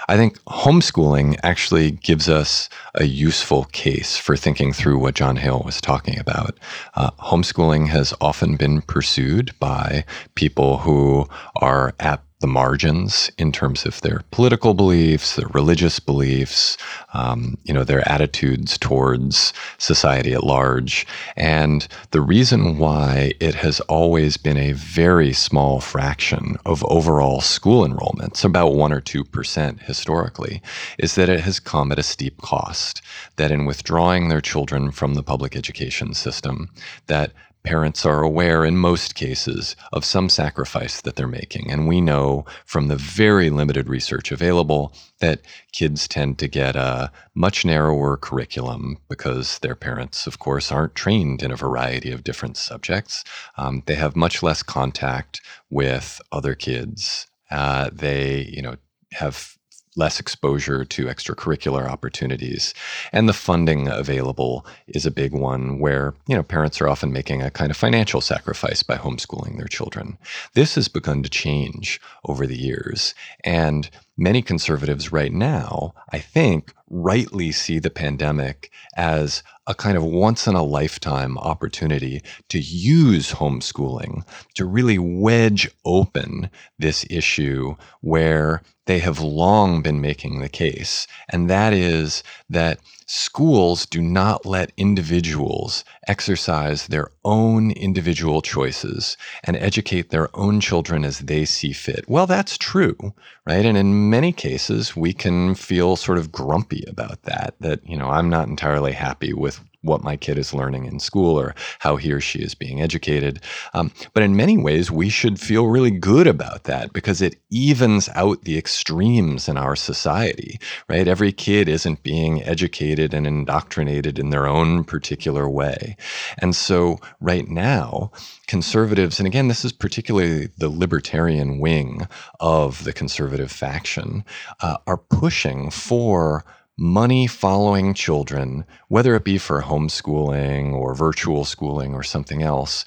[0.09, 5.63] I think homeschooling actually gives us a useful case for thinking through what John Hale
[5.65, 6.59] was talking about.
[6.93, 13.85] Uh, homeschooling has often been pursued by people who are at the margins in terms
[13.85, 16.77] of their political beliefs, their religious beliefs,
[17.13, 21.07] um, you know, their attitudes towards society at large.
[21.35, 27.87] And the reason why it has always been a very small fraction of overall school
[27.87, 30.61] enrollments, about one or two percent historically,
[30.99, 33.01] is that it has come at a steep cost.
[33.37, 36.69] That in withdrawing their children from the public education system,
[37.07, 37.31] that
[37.67, 41.69] parents are aware in most cases of some sacrifice that they're making.
[41.69, 45.41] And we know from the very limited research available that
[45.73, 51.43] kids tend to get a much narrower curriculum because their parents, of course, aren't trained
[51.43, 53.25] in a variety of different subjects.
[53.57, 57.27] Um, they have much less contact with other kids.
[57.51, 58.77] Uh, they, you know,
[59.11, 59.57] have
[59.97, 62.73] less exposure to extracurricular opportunities.
[63.11, 67.41] And the funding available is a big one where, you know, parents are often making
[67.41, 70.17] a kind of financial sacrifice by homeschooling their children.
[70.53, 73.15] This has begun to change over the years.
[73.43, 80.03] And many conservatives right now, I think, rightly see the pandemic as a kind of
[80.03, 88.61] once in a lifetime opportunity to use homeschooling to really wedge open this issue where
[88.87, 91.07] they have long been making the case.
[91.29, 99.55] And that is that schools do not let individuals exercise their own individual choices and
[99.57, 102.05] educate their own children as they see fit.
[102.07, 103.13] Well, that's true,
[103.45, 103.65] right?
[103.65, 108.09] And in many cases, we can feel sort of grumpy about that, that, you know,
[108.09, 112.11] I'm not entirely happy with what my kid is learning in school or how he
[112.11, 113.41] or she is being educated.
[113.73, 118.09] Um, but in many ways, we should feel really good about that because it evens
[118.13, 121.07] out the extremes in our society, right?
[121.07, 125.95] Every kid isn't being educated and indoctrinated in their own particular way.
[126.37, 128.11] And so, right now,
[128.47, 132.07] conservatives, and again, this is particularly the libertarian wing
[132.39, 134.23] of the conservative faction,
[134.61, 136.45] uh, are pushing for
[136.77, 142.85] money following children, whether it be for homeschooling or virtual schooling or something else,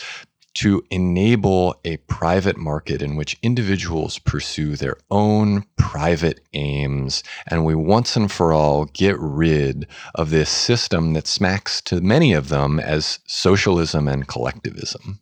[0.55, 7.22] to enable a private market in which individuals pursue their own private aims.
[7.46, 12.33] And we once and for all get rid of this system that smacks to many
[12.33, 15.20] of them as socialism and collectivism.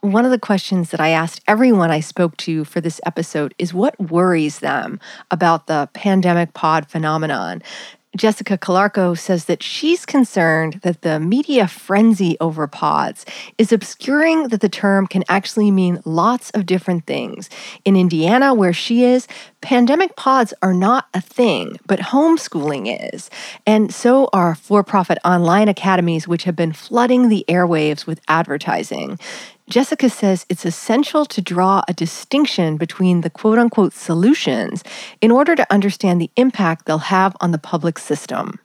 [0.00, 3.72] One of the questions that I asked everyone I spoke to for this episode is
[3.72, 4.98] what worries them
[5.30, 7.62] about the pandemic pod phenomenon.
[8.14, 13.24] Jessica Calarco says that she's concerned that the media frenzy over pods
[13.56, 17.48] is obscuring that the term can actually mean lots of different things.
[17.86, 19.26] In Indiana, where she is,
[19.62, 23.30] pandemic pods are not a thing, but homeschooling is.
[23.66, 29.18] And so are for profit online academies, which have been flooding the airwaves with advertising.
[29.70, 34.82] Jessica says it's essential to draw a distinction between the quote unquote solutions
[35.20, 38.58] in order to understand the impact they'll have on the public system.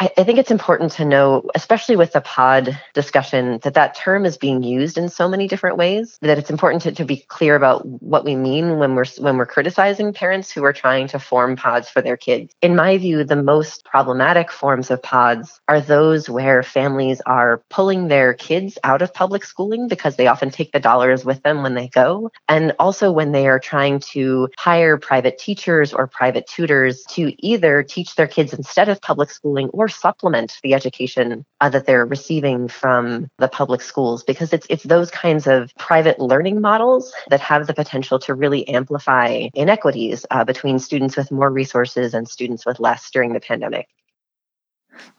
[0.00, 4.24] I, I, think it's important to know, especially with the pod discussion, that that term
[4.24, 6.18] is being used in so many different ways.
[6.22, 9.46] That it's important to, to be clear about what we mean when we're when we're
[9.46, 12.54] criticizing parents who are trying to form pods for their kids.
[12.62, 18.08] In my view, the most problematic forms of pods are those where families are pulling
[18.08, 21.74] their kids out of public schooling because they often take the dollars with them when
[21.74, 27.04] they go, and also when they are trying to hire private teachers or private tutors
[27.10, 31.86] to either teach their kids instead of public schooling or supplement the education uh, that
[31.86, 37.12] they're receiving from the public schools because it's it's those kinds of private learning models
[37.30, 42.28] that have the potential to really amplify inequities uh, between students with more resources and
[42.28, 43.88] students with less during the pandemic.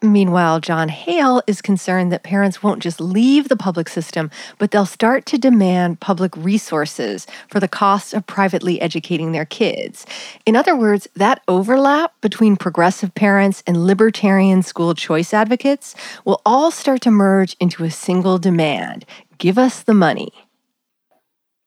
[0.01, 4.85] Meanwhile, John Hale is concerned that parents won't just leave the public system, but they'll
[4.85, 10.05] start to demand public resources for the cost of privately educating their kids.
[10.45, 16.71] In other words, that overlap between progressive parents and libertarian school choice advocates will all
[16.71, 19.05] start to merge into a single demand
[19.43, 20.31] give us the money.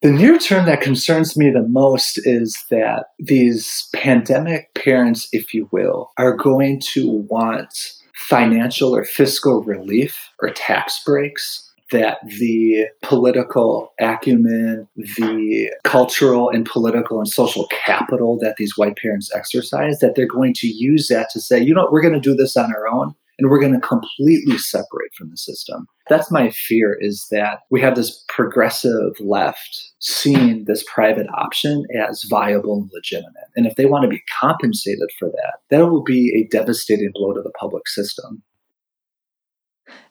[0.06, 5.68] The near term that concerns me the most is that these pandemic parents, if you
[5.72, 7.76] will, are going to want
[8.14, 17.18] financial or fiscal relief or tax breaks that the political acumen, the cultural and political
[17.18, 21.40] and social capital that these white parents exercise, that they're going to use that to
[21.40, 23.86] say, you know we're going to do this on our own and we're going to
[23.86, 25.86] completely separate from the system.
[26.08, 32.24] That's my fear is that we have this progressive left seeing this private option as
[32.28, 33.34] viable and legitimate.
[33.56, 37.32] And if they want to be compensated for that, that will be a devastating blow
[37.34, 38.42] to the public system.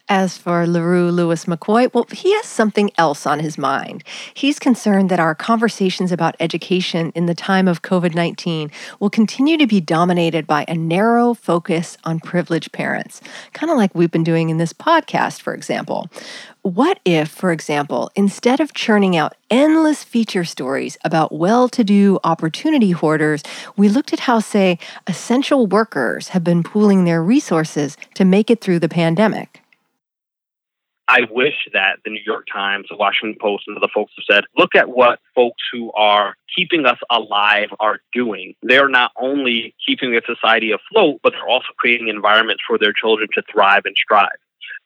[0.08, 4.04] As for L'Heureux Lewis McCoy, well, he has something else on his mind.
[4.36, 9.58] He's concerned that our conversations about education in the time of COVID 19 will continue
[9.58, 13.20] to be dominated by a narrow focus on privileged parents,
[13.54, 16.08] kind of like we've been doing in this podcast, for example.
[16.62, 22.20] What if, for example, instead of churning out endless feature stories about well to do
[22.24, 23.42] opportunity hoarders,
[23.76, 24.78] we looked at how, say,
[25.08, 29.64] essential workers have been pooling their resources to make it through the pandemic?
[31.08, 34.44] I wish that the New York Times, the Washington Post, and other folks have said,
[34.58, 38.56] look at what folks who are keeping us alive are doing.
[38.64, 43.28] They're not only keeping the society afloat, but they're also creating environments for their children
[43.34, 44.30] to thrive and strive.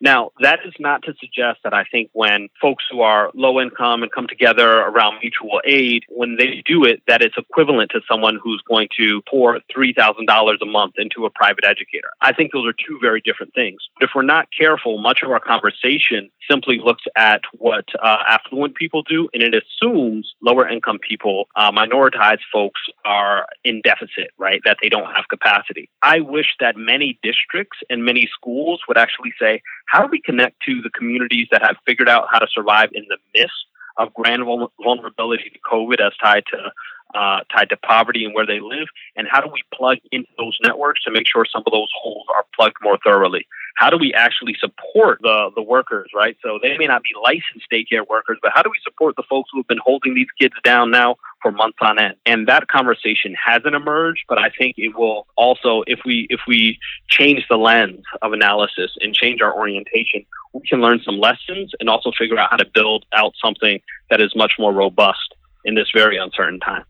[0.02, 4.02] Now, that is not to suggest that I think when folks who are low income
[4.02, 8.39] and come together around mutual aid, when they do it, that it's equivalent to someone
[8.41, 12.10] who's going to pour $3,000 a month into a private educator.
[12.22, 13.80] I think those are two very different things.
[14.00, 19.04] If we're not careful, much of our conversation simply looks at what uh, affluent people
[19.04, 24.62] do, and it assumes lower income people, uh, minoritized folks are in deficit, right?
[24.66, 25.89] That they don't have capacity.
[26.02, 30.62] I wish that many districts and many schools would actually say, how do we connect
[30.68, 33.66] to the communities that have figured out how to survive in the midst
[33.98, 36.72] of grand vulnerability to COVID as tied to
[37.16, 40.56] uh, tied to poverty and where they live, and how do we plug into those
[40.64, 43.48] networks to make sure some of those holes are plugged more thoroughly?
[43.78, 46.38] How do we actually support the the workers, right?
[46.44, 49.50] So they may not be licensed daycare workers, but how do we support the folks
[49.52, 52.16] who have been holding these kids down now for months on end.
[52.26, 56.80] And that conversation hasn't emerged, but I think it will also if we if we
[57.10, 61.90] change the lens of analysis and change our orientation, we can learn some lessons and
[61.90, 65.36] also figure out how to build out something that is much more robust
[65.66, 66.84] in this very uncertain time.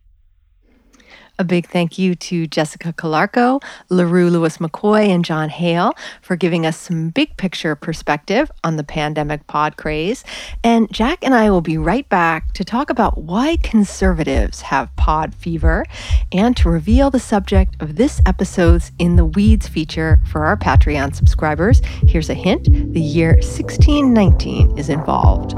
[1.40, 6.66] A big thank you to Jessica Calarco, L'Heureux Lewis McCoy, and John Hale for giving
[6.66, 10.26] us some big picture perspective on the pandemic pod craze.
[10.66, 15.34] And Jack and I will be right back to talk about why conservatives have pod
[15.34, 15.86] fever
[16.34, 21.16] and to reveal the subject of this episode's In the Weeds feature for our Patreon
[21.16, 21.82] subscribers.
[22.06, 25.56] Here's a hint the year 1619 is involved.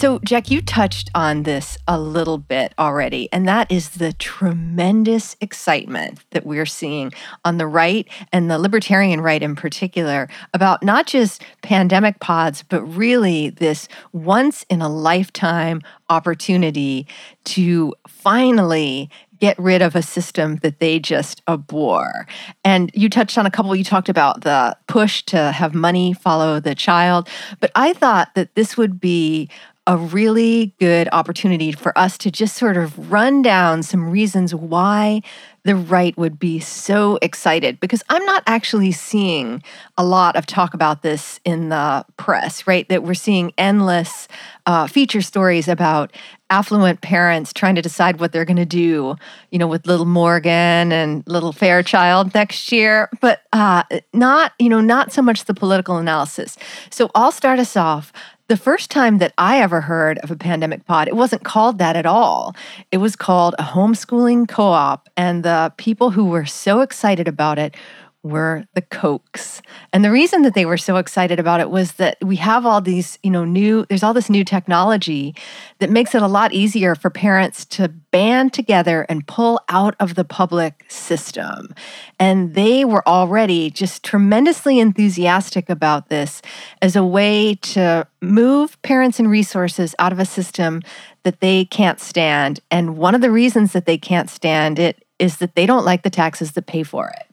[0.00, 5.36] So, Jack, you touched on this a little bit already, and that is the tremendous
[5.42, 7.12] excitement that we're seeing
[7.44, 12.80] on the right and the libertarian right in particular about not just pandemic pods, but
[12.80, 17.06] really this once in a lifetime opportunity
[17.44, 22.26] to finally get rid of a system that they just abhor.
[22.62, 26.60] And you touched on a couple, you talked about the push to have money follow
[26.60, 27.28] the child.
[27.58, 29.48] But I thought that this would be
[29.90, 35.20] a really good opportunity for us to just sort of run down some reasons why
[35.64, 39.64] the right would be so excited because I'm not actually seeing
[39.98, 42.88] a lot of talk about this in the press, right?
[42.88, 44.28] That we're seeing endless
[44.64, 46.14] uh, feature stories about
[46.50, 49.16] affluent parents trying to decide what they're going to do,
[49.50, 53.82] you know, with little Morgan and little Fairchild next year, but uh,
[54.12, 56.56] not, you know, not so much the political analysis.
[56.90, 58.12] So I'll start us off
[58.50, 61.94] the first time that I ever heard of a pandemic pod, it wasn't called that
[61.94, 62.56] at all.
[62.90, 65.08] It was called a homeschooling co op.
[65.16, 67.76] And the people who were so excited about it
[68.22, 69.62] were the Kochs.
[69.92, 72.80] And the reason that they were so excited about it was that we have all
[72.80, 75.34] these, you know, new, there's all this new technology
[75.78, 80.16] that makes it a lot easier for parents to band together and pull out of
[80.16, 81.74] the public system.
[82.18, 86.42] And they were already just tremendously enthusiastic about this
[86.82, 90.82] as a way to move parents and resources out of a system
[91.22, 92.60] that they can't stand.
[92.70, 96.02] And one of the reasons that they can't stand it is that they don't like
[96.02, 97.29] the taxes that pay for it.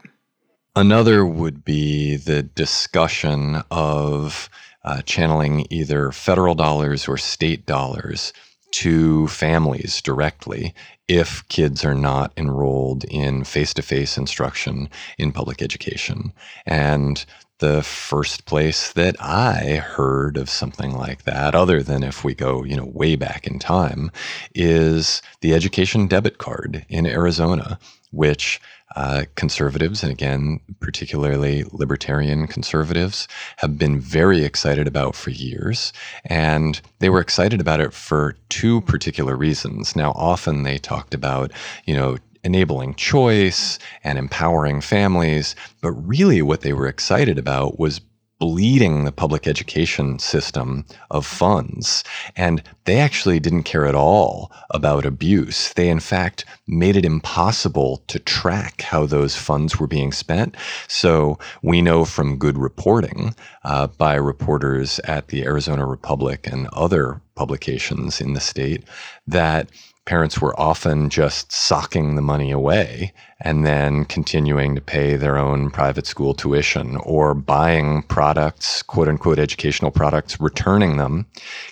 [0.78, 4.48] Another would be the discussion of
[4.86, 8.32] uh, channeling either federal dollars or state dollars
[8.74, 10.76] to families directly
[11.08, 16.32] if kids are not enrolled in face to face instruction in public education.
[16.68, 17.26] And
[17.58, 22.64] the first place that I heard of something like that, other than if we go,
[22.64, 24.12] you know, way back in time,
[24.54, 27.80] is the education debit card in Arizona,
[28.12, 28.62] which
[28.96, 33.28] uh, conservatives, and again, particularly libertarian conservatives,
[33.58, 35.92] have been very excited about for years.
[36.26, 39.96] And they were excited about it for two particular reasons.
[39.96, 41.52] Now, often they talked about,
[41.86, 48.00] you know, enabling choice and empowering families, but really what they were excited about was
[48.40, 52.04] bleeding the public education system of funds.
[52.36, 55.74] And they actually didn't care at all about abuse.
[55.74, 60.56] They, in fact, made it impossible to track how those funds were being spent.
[60.88, 67.22] So we know from good reporting uh, by reporters at the Arizona Republic and other
[67.36, 68.84] publications in the state
[69.28, 69.70] that
[70.06, 75.70] parents were often just socking the money away and then continuing to pay their own
[75.70, 81.26] private school tuition or buying products, quote unquote, educational products, returning them,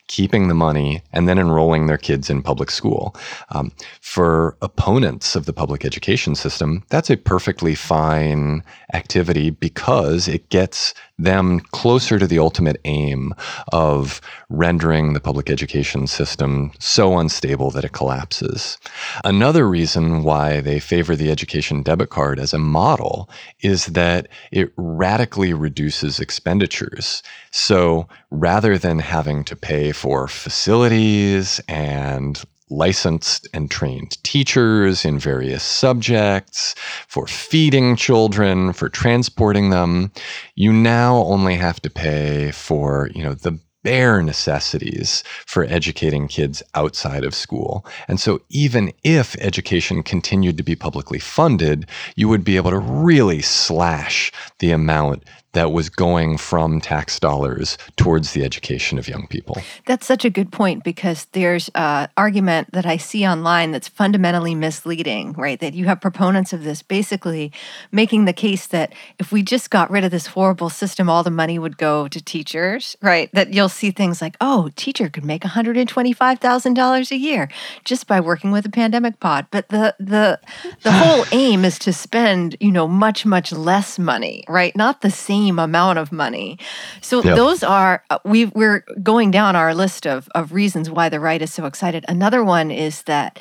[0.08, 3.16] keeping the money, and then enrolling their kids in public school.
[3.50, 8.64] Um, for opponents of the public education system, that's a perfectly fine
[8.94, 13.34] activity because it gets them closer to the ultimate aim
[13.72, 18.78] of rendering the public education system so unstable that it collapses.
[19.24, 23.30] Another reason why they favor the education debit card as a model
[23.62, 27.24] is that it radically reduces expenditures.
[27.52, 35.64] So rather than having to pay for facilities and licensed and trained teachers in various
[35.64, 36.74] subjects,
[37.08, 40.12] for feeding children, for transporting them.
[40.56, 46.64] You now only have to pay for, you know, the bare necessities for educating kids
[46.74, 47.86] outside of school.
[48.08, 52.80] And so, even if education continued to be publicly funded, you would be able to
[52.80, 55.24] really slash the amount
[55.56, 59.58] that was going from tax dollars towards the education of young people.
[59.86, 64.54] That's such a good point because there's an argument that I see online that's fundamentally
[64.54, 65.60] misleading, right?
[65.60, 67.52] That you have proponents of this basically
[67.92, 71.32] making the case that if we just got rid of this horrible system, all the
[71.32, 73.30] money would go to teachers, right?
[73.34, 77.50] That you'll see things like, oh, teacher could make $125,000 a year
[77.86, 79.48] just by working with a pandemic pod.
[79.52, 80.40] But the the
[80.84, 84.76] the whole aim is to spend, you know, much much less money, right?
[84.76, 86.58] Not the same amount of money.
[87.02, 87.36] So yep.
[87.36, 91.42] those are uh, we we're going down our list of of reasons why the right
[91.42, 92.06] is so excited.
[92.08, 93.40] Another one is that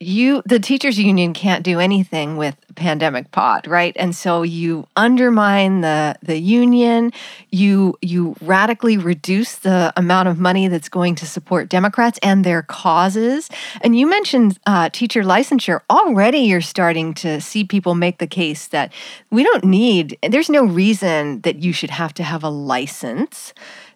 [0.00, 3.96] you the teachers union can't do anything with pandemic pod right?
[3.96, 7.12] And so you undermine the the union.
[7.50, 12.62] You you radically reduce the amount of money that's going to support democrats and their
[12.62, 13.50] causes.
[13.80, 15.80] And you mentioned uh, teacher licensure.
[15.90, 18.92] Already you're starting to see people make the case that
[19.30, 23.52] we don't need there's no reason that you should have to have a license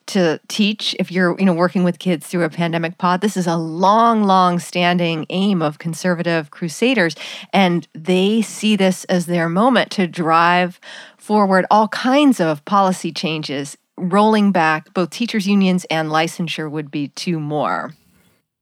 [0.06, 3.20] to teach if you're you know working with kids through a pandemic pod.
[3.20, 7.14] This is a long long standing aim of conservative crusaders
[7.52, 10.80] and they see this as their moment to drive
[11.16, 17.08] forward all kinds of policy changes rolling back both teachers unions and licensure would be
[17.08, 17.94] two more.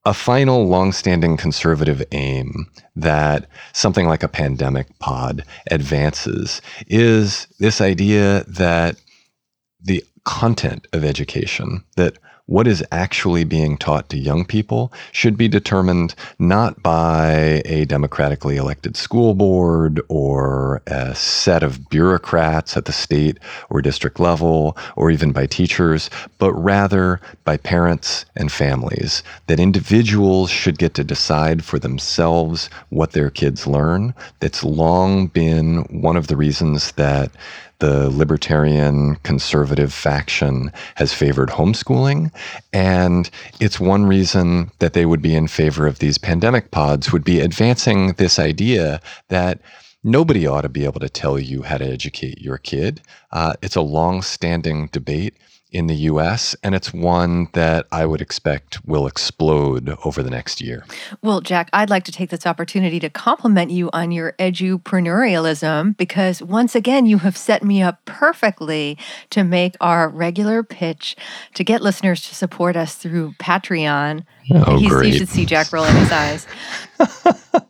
[0.07, 2.66] A final long-standing conservative aim
[2.97, 8.97] that something like a pandemic pod advances is this idea that
[10.31, 12.16] content of education, that
[12.47, 18.57] what is actually being taught to young people should be determined not by a democratically
[18.57, 23.39] elected school board or a set of bureaucrats at the state
[23.70, 29.22] or district level or even by teachers, but rather by parents and families.
[29.49, 34.14] That individuals should get to decide for themselves what their kids learn.
[34.39, 37.31] That's long been one of the reasons that
[37.81, 42.33] the libertarian conservative faction has favored homeschooling.
[42.72, 43.28] And
[43.59, 47.41] it's one reason that they would be in favor of these pandemic pods, would be
[47.41, 49.61] advancing this idea that
[50.05, 53.01] nobody ought to be able to tell you how to educate your kid.
[53.33, 55.35] Uh, it's a long standing debate
[55.73, 60.61] in the US, and it's one that I would expect will explode over the next
[60.61, 60.85] year.
[61.23, 66.43] Well, Jack, I'd like to take this opportunity to compliment you on your edupreneurialism because
[66.43, 68.99] once again, you have set me up perfectly
[69.31, 71.16] to make our regular pitch
[71.55, 74.25] to get listeners to support us through Patreon.
[74.53, 75.12] Oh, He's, great.
[75.12, 76.47] You should see Jack rolling his eyes.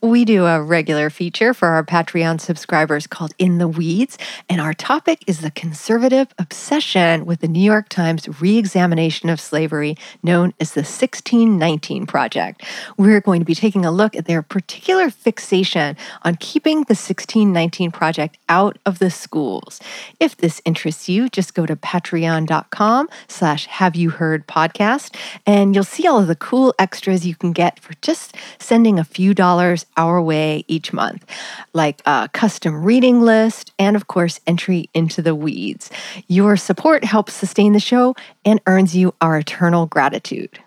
[0.00, 4.18] We do a regular feature for our Patreon subscribers called In the Weeds,
[4.48, 9.96] and our topic is the conservative obsession with the New York Times reexamination of slavery,
[10.22, 12.64] known as the 1619 Project.
[12.96, 17.90] We're going to be taking a look at their particular fixation on keeping the 1619
[17.90, 19.80] Project out of the schools.
[20.20, 25.14] If this interests you, just go to patreon.com slash have you heard podcast,
[25.46, 29.04] and you'll see all of the cool extras you can get for just sending a
[29.04, 29.65] few dollars
[29.96, 31.24] our way each month,
[31.72, 35.90] like a custom reading list and, of course, entry into the weeds.
[36.28, 38.14] Your support helps sustain the show
[38.44, 40.58] and earns you our eternal gratitude.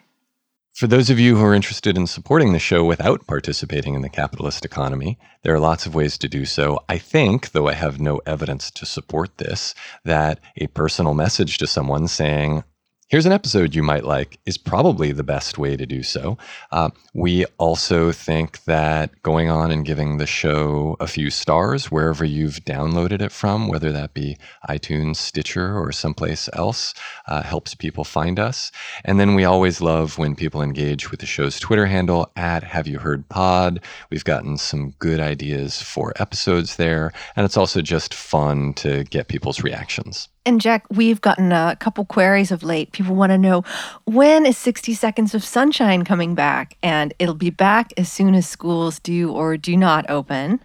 [0.75, 4.07] For those of you who are interested in supporting the show without participating in the
[4.07, 6.79] capitalist economy, there are lots of ways to do so.
[6.87, 9.75] I think, though I have no evidence to support this,
[10.05, 12.63] that a personal message to someone saying,
[13.09, 16.37] Here's an episode you might like is probably the best way to do so.
[16.71, 22.23] Uh, we also think that going on and giving the show a few stars wherever
[22.23, 24.37] you've downloaded it from, whether that be
[24.69, 26.93] iTunes, Stitcher, or someplace else,
[27.25, 28.71] uh, helps people find us.
[29.03, 32.87] And then we always love when people engage with the show's Twitter handle at Have
[32.87, 33.83] You Heard Pod.
[34.11, 39.29] We've gotten some good ideas for episodes there, and it's also just fun to get
[39.29, 40.29] people's reactions.
[40.45, 42.91] And Jack, we've gotten a couple queries of late.
[42.91, 43.63] People want to know
[44.05, 46.77] when is 60 Seconds of Sunshine coming back?
[46.81, 50.61] And it'll be back as soon as schools do or do not open.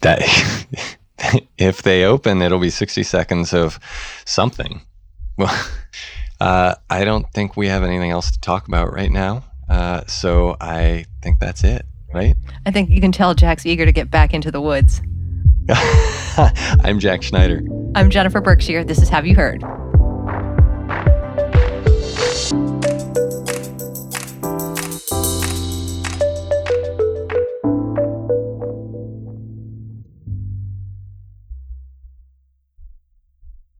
[0.00, 0.22] That
[1.58, 3.78] if they open, it'll be 60 seconds of
[4.24, 4.82] something.
[5.36, 5.66] Well,
[6.40, 9.44] uh, I don't think we have anything else to talk about right now.
[9.68, 12.34] Uh, so I think that's it, right?
[12.66, 15.00] I think you can tell Jack's eager to get back into the woods.
[15.68, 17.62] I'm Jack Schneider.
[17.94, 18.82] I'm Jennifer Berkshire.
[18.82, 19.62] This is Have You Heard?